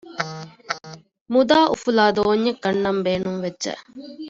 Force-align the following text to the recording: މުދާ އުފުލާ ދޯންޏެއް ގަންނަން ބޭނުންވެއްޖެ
މުދާ 1.33 1.57
އުފުލާ 1.71 2.05
ދޯންޏެއް 2.17 2.61
ގަންނަން 2.63 3.01
ބޭނުންވެއްޖެ 3.05 3.73